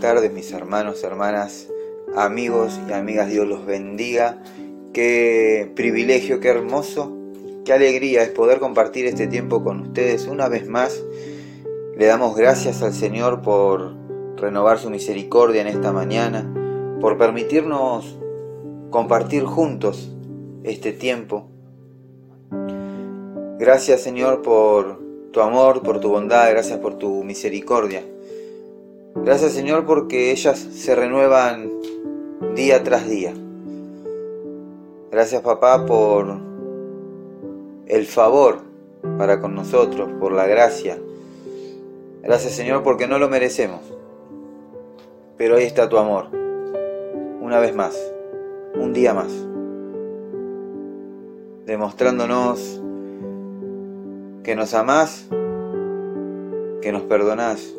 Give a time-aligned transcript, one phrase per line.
[0.00, 1.66] Tardes mis hermanos, hermanas,
[2.14, 4.40] amigos y amigas, Dios los bendiga.
[4.92, 7.16] Qué privilegio, qué hermoso,
[7.64, 11.02] qué alegría es poder compartir este tiempo con ustedes una vez más.
[11.96, 13.96] Le damos gracias al Señor por
[14.36, 16.48] renovar su misericordia en esta mañana,
[17.00, 18.16] por permitirnos
[18.90, 20.12] compartir juntos
[20.62, 21.48] este tiempo.
[23.58, 25.00] Gracias Señor por
[25.32, 28.04] tu amor, por tu bondad, gracias por tu misericordia.
[29.24, 31.70] Gracias Señor porque ellas se renuevan
[32.54, 33.34] día tras día.
[35.10, 36.38] Gracias papá por
[37.86, 38.58] el favor
[39.16, 40.98] para con nosotros, por la gracia.
[42.22, 43.80] Gracias Señor porque no lo merecemos.
[45.36, 46.26] Pero ahí está tu amor.
[47.40, 47.96] Una vez más,
[48.74, 49.32] un día más.
[51.64, 52.82] Demostrándonos
[54.42, 55.26] que nos amás,
[56.80, 57.77] que nos perdonás,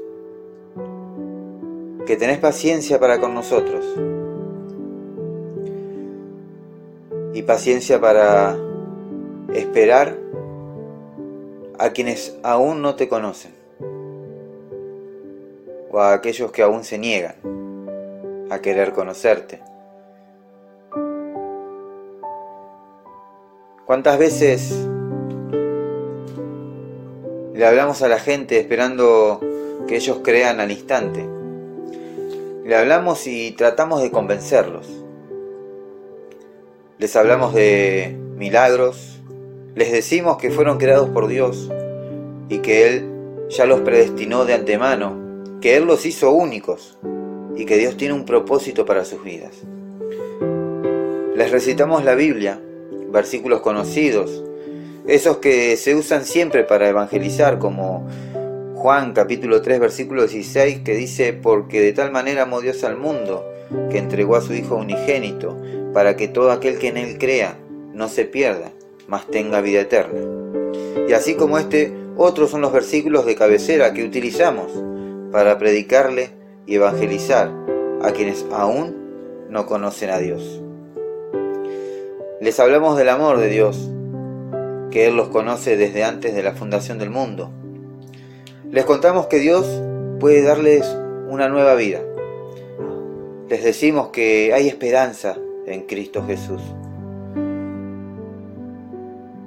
[2.09, 3.85] que tenés paciencia para con nosotros
[7.35, 8.57] y paciencia para
[9.53, 10.17] esperar
[11.77, 13.53] a quienes aún no te conocen
[15.91, 17.35] o a aquellos que aún se niegan
[18.49, 19.61] a querer conocerte.
[23.85, 24.73] ¿Cuántas veces
[27.53, 29.39] le hablamos a la gente esperando
[29.87, 31.37] que ellos crean al instante?
[32.69, 34.85] Le hablamos y tratamos de convencerlos.
[36.99, 39.23] Les hablamos de milagros,
[39.73, 41.71] les decimos que fueron creados por Dios
[42.47, 43.09] y que Él
[43.49, 45.17] ya los predestinó de antemano,
[45.61, 46.99] que Él los hizo únicos
[47.55, 49.63] y que Dios tiene un propósito para sus vidas.
[51.35, 52.61] Les recitamos la Biblia,
[53.11, 54.43] versículos conocidos,
[55.07, 58.05] esos que se usan siempre para evangelizar, como
[58.79, 63.43] Juan capítulo 3 versículo 16 que dice, porque de tal manera amó Dios al mundo,
[63.91, 65.57] que entregó a su Hijo unigénito,
[65.93, 67.57] para que todo aquel que en él crea
[67.93, 68.71] no se pierda,
[69.05, 70.21] mas tenga vida eterna.
[71.09, 74.71] Y así como este, otros son los versículos de cabecera que utilizamos
[75.29, 76.29] para predicarle
[76.65, 77.51] y evangelizar
[78.01, 78.95] a quienes aún
[79.49, 80.61] no conocen a Dios.
[82.39, 83.89] Les hablamos del amor de Dios,
[84.89, 87.51] que Él los conoce desde antes de la fundación del mundo
[88.71, 89.65] les contamos que Dios
[90.19, 90.85] puede darles
[91.27, 92.01] una nueva vida.
[93.49, 96.61] Les decimos que hay esperanza en Cristo Jesús.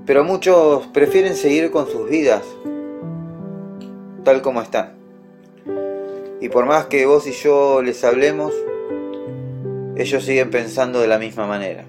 [0.06, 2.43] Pero muchos prefieren seguir con sus vidas
[4.25, 4.94] tal como están.
[6.41, 8.53] Y por más que vos y yo les hablemos,
[9.94, 11.84] ellos siguen pensando de la misma manera.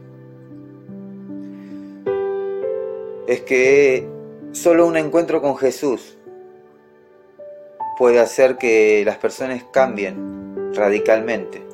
[3.25, 4.07] Es que
[4.51, 6.17] solo un encuentro con Jesús
[7.97, 11.65] puede hacer que las personas cambien radicalmente.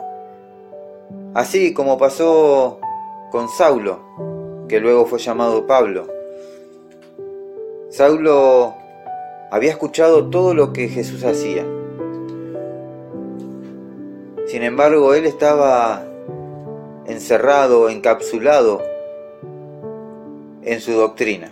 [1.33, 2.79] Así como pasó
[3.31, 3.99] con Saulo,
[4.67, 6.07] que luego fue llamado Pablo.
[7.89, 8.75] Saulo
[9.51, 11.65] había escuchado todo lo que Jesús hacía.
[14.47, 16.03] Sin embargo, él estaba
[17.05, 18.81] encerrado, encapsulado
[20.63, 21.51] en su doctrina.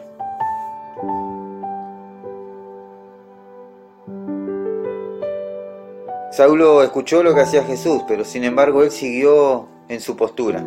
[6.38, 10.64] Saulo escuchó lo que hacía Jesús, pero sin embargo él siguió en su postura,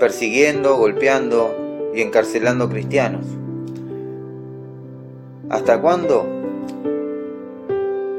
[0.00, 3.26] persiguiendo, golpeando y encarcelando cristianos.
[5.50, 6.26] ¿Hasta cuándo?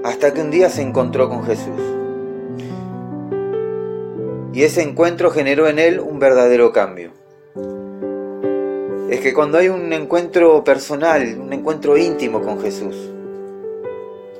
[0.04, 1.82] Hasta que un día se encontró con Jesús.
[4.54, 7.14] Y ese encuentro generó en él un verdadero cambio.
[9.10, 12.96] Es que cuando hay un encuentro personal, un encuentro íntimo con Jesús,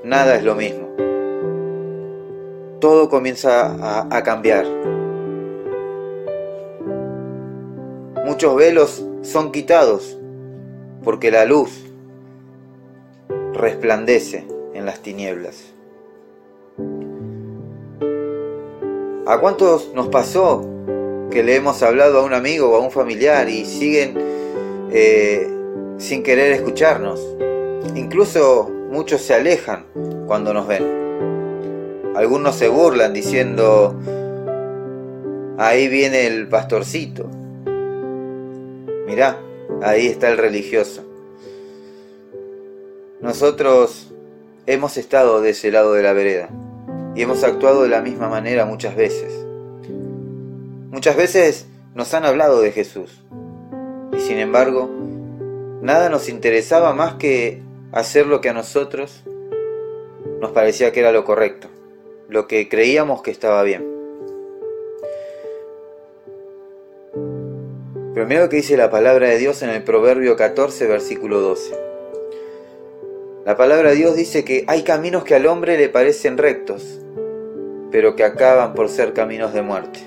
[0.04, 0.86] nada es lo mismo
[2.86, 4.64] todo comienza a, cambiar.
[8.24, 10.20] Muchos velos son quitados
[11.04, 11.72] porque la luz
[13.56, 14.46] resplandece
[14.76, 15.74] en las tinieblas.
[19.26, 20.64] ¿A cuántos nos pasó
[21.32, 24.14] que le hemos hablado a un amigo o a un familiar y siguen
[24.92, 25.50] eh,
[25.98, 27.20] sin querer escucharnos?
[27.96, 29.88] Incluso muchos se alejan
[30.28, 31.05] cuando nos ven.
[32.16, 33.94] Algunos se burlan diciendo,
[35.58, 37.30] ahí viene el pastorcito.
[39.06, 39.38] Mirá,
[39.82, 41.04] ahí está el religioso.
[43.20, 44.14] Nosotros
[44.66, 46.48] hemos estado de ese lado de la vereda
[47.16, 49.34] y hemos actuado de la misma manera muchas veces.
[50.92, 51.66] Muchas veces
[51.96, 53.24] nos han hablado de Jesús
[54.18, 54.90] y sin embargo
[55.82, 59.24] nada nos interesaba más que hacer lo que a nosotros
[60.40, 61.75] nos parecía que era lo correcto
[62.30, 63.86] lo que creíamos que estaba bien.
[68.14, 71.76] Pero mira lo que dice la palabra de Dios en el Proverbio 14, versículo 12.
[73.46, 77.00] La palabra de Dios dice que hay caminos que al hombre le parecen rectos,
[77.92, 80.00] pero que acaban por ser caminos de muerte.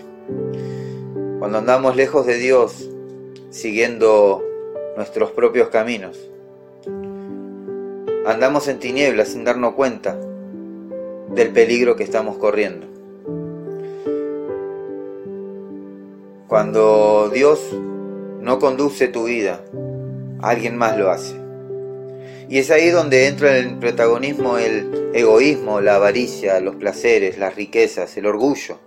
[1.38, 2.90] Cuando andamos lejos de Dios,
[3.50, 4.44] siguiendo
[4.96, 6.18] nuestros propios caminos,
[8.26, 10.18] andamos en tinieblas sin darnos cuenta
[11.34, 12.86] del peligro que estamos corriendo.
[16.48, 17.60] Cuando Dios
[18.40, 19.60] no conduce tu vida,
[20.40, 21.36] alguien más lo hace.
[22.48, 27.54] Y es ahí donde entra en el protagonismo el egoísmo, la avaricia, los placeres, las
[27.54, 28.78] riquezas, el orgullo.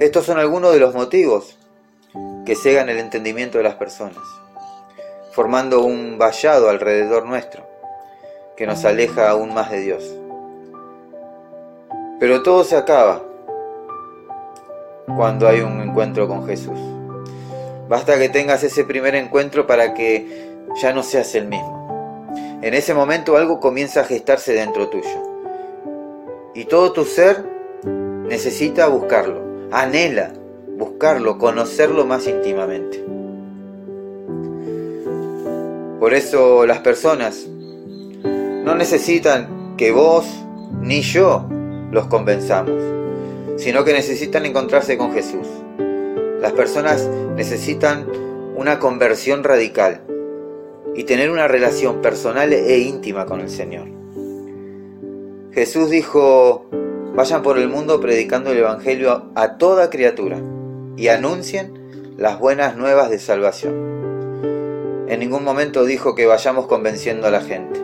[0.00, 1.56] Estos son algunos de los motivos
[2.44, 4.24] que cegan el entendimiento de las personas,
[5.32, 7.64] formando un vallado alrededor nuestro
[8.56, 10.19] que nos aleja aún más de Dios.
[12.20, 13.22] Pero todo se acaba
[15.16, 16.78] cuando hay un encuentro con Jesús.
[17.88, 22.28] Basta que tengas ese primer encuentro para que ya no seas el mismo.
[22.62, 25.08] En ese momento algo comienza a gestarse dentro tuyo.
[26.54, 27.42] Y todo tu ser
[28.28, 29.40] necesita buscarlo,
[29.72, 30.32] anhela
[30.76, 33.02] buscarlo, conocerlo más íntimamente.
[35.98, 40.26] Por eso las personas no necesitan que vos
[40.80, 41.46] ni yo
[41.90, 42.82] los convenzamos,
[43.56, 45.46] sino que necesitan encontrarse con Jesús.
[46.40, 48.06] Las personas necesitan
[48.56, 50.02] una conversión radical,
[50.94, 53.88] y tener una relación personal e íntima con el Señor.
[55.52, 56.66] Jesús dijo,
[57.14, 60.38] vayan por el mundo predicando el Evangelio a toda criatura
[60.96, 65.06] y anuncien las buenas nuevas de salvación.
[65.08, 67.80] En ningún momento dijo que vayamos convenciendo a la gente.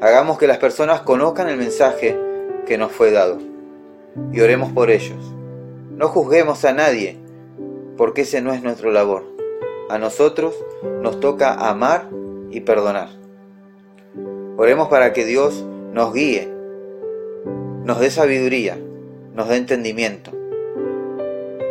[0.00, 2.18] Hagamos que las personas conozcan el mensaje
[2.70, 3.38] que nos fue dado
[4.30, 5.18] y oremos por ellos.
[5.90, 7.18] No juzguemos a nadie,
[7.96, 9.24] porque ese no es nuestro labor.
[9.88, 10.54] A nosotros
[11.02, 12.08] nos toca amar
[12.48, 13.08] y perdonar.
[14.56, 16.48] Oremos para que Dios nos guíe,
[17.82, 18.78] nos dé sabiduría,
[19.34, 20.30] nos dé entendimiento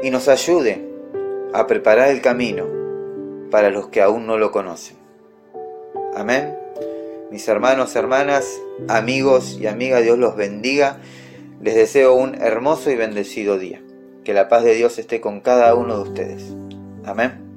[0.04, 0.86] y nos ayude
[1.54, 2.66] a preparar el camino
[3.50, 4.98] para los que aún no lo conocen.
[6.14, 6.58] Amén.
[7.32, 11.00] Mis hermanos, hermanas, amigos y amigas, Dios los bendiga.
[11.62, 13.82] Les deseo un hermoso y bendecido día.
[14.24, 16.56] Que la paz de Dios esté con cada uno de ustedes.
[17.06, 17.49] Amén.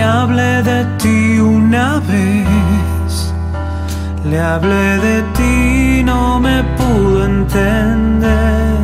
[0.00, 3.34] Le hablé de ti una vez,
[4.24, 8.78] le hablé de ti, no me pudo entender.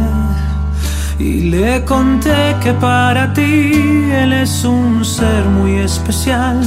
[1.19, 6.60] Y le conté que para ti Él es un ser muy especial,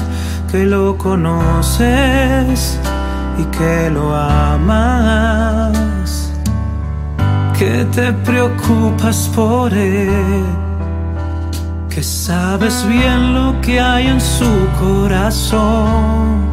[0.52, 2.80] que lo conoces
[3.38, 5.32] y que lo amas,
[7.56, 10.69] que te preocupas por Él
[12.00, 16.46] que sabes bien lo que hay en su corazón,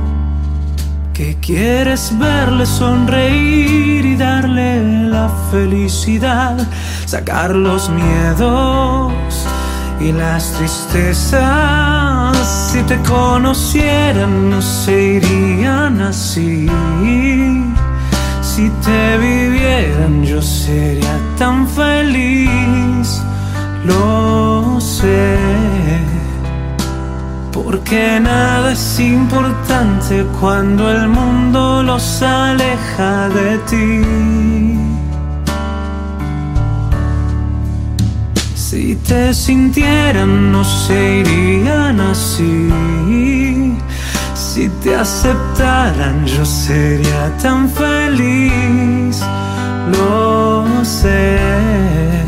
[1.14, 6.56] que quieres verle sonreír y darle la felicidad,
[7.04, 9.12] sacar los miedos
[10.00, 12.36] y las tristezas.
[12.72, 16.68] Si te conocieran no se irían así.
[18.42, 23.22] Si te vivieran yo sería tan feliz
[23.86, 24.55] lo
[27.52, 34.02] porque nada es importante cuando el mundo los aleja de ti.
[38.54, 43.74] Si te sintieran no se irían así.
[44.34, 49.20] Si te aceptaran yo sería tan feliz.
[49.92, 52.25] Lo sé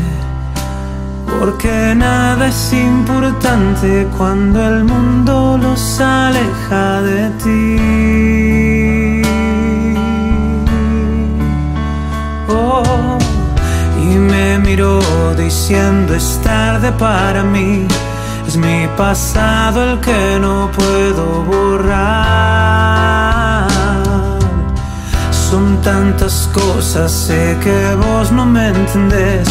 [1.51, 7.79] porque nada es importante cuando el mundo los aleja de ti.
[12.49, 13.17] Oh,
[13.99, 14.99] y me miró
[15.35, 17.87] diciendo es tarde para mí.
[18.47, 22.49] Es mi pasado el que no puedo borrar.
[25.31, 29.49] Son tantas cosas, sé que vos no me entendés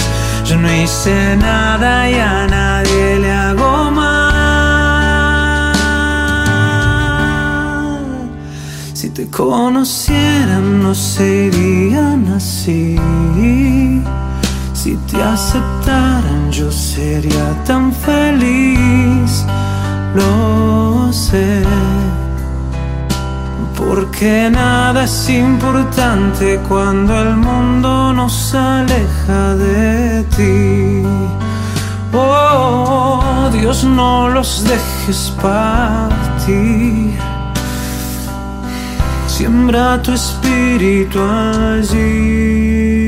[0.49, 4.14] Yo no hice nada y a nadie le hago mal.
[8.95, 12.97] Si te conocieran no serían así.
[14.73, 19.45] Si te aceptaran yo sería tan feliz.
[20.14, 21.62] Lo sé.
[23.78, 31.06] Porque nada es importante cuando el mundo nos aleja de ti.
[32.12, 37.16] Oh, Dios, no los dejes partir.
[39.28, 43.08] Siembra tu espíritu allí.